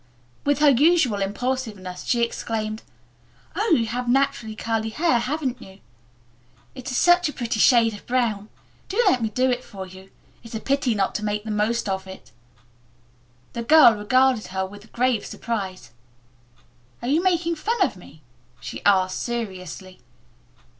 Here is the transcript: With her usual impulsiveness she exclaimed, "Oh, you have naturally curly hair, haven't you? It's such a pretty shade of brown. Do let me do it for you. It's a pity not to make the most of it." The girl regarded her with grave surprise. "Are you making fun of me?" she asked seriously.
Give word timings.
With 0.45 0.57
her 0.61 0.69
usual 0.71 1.21
impulsiveness 1.21 2.05
she 2.05 2.23
exclaimed, 2.23 2.81
"Oh, 3.55 3.75
you 3.77 3.85
have 3.85 4.09
naturally 4.09 4.55
curly 4.55 4.89
hair, 4.89 5.19
haven't 5.19 5.61
you? 5.61 5.79
It's 6.73 6.95
such 6.97 7.29
a 7.29 7.33
pretty 7.33 7.59
shade 7.59 7.93
of 7.93 8.07
brown. 8.07 8.49
Do 8.89 8.97
let 9.05 9.21
me 9.21 9.29
do 9.29 9.51
it 9.51 9.63
for 9.63 9.85
you. 9.85 10.09
It's 10.41 10.55
a 10.55 10.59
pity 10.59 10.95
not 10.95 11.13
to 11.13 11.23
make 11.23 11.43
the 11.43 11.51
most 11.51 11.87
of 11.87 12.07
it." 12.07 12.31
The 13.53 13.61
girl 13.61 13.93
regarded 13.93 14.47
her 14.47 14.65
with 14.65 14.91
grave 14.91 15.23
surprise. 15.23 15.91
"Are 17.03 17.07
you 17.07 17.21
making 17.21 17.55
fun 17.57 17.79
of 17.83 17.95
me?" 17.95 18.23
she 18.59 18.83
asked 18.83 19.21
seriously. 19.21 19.99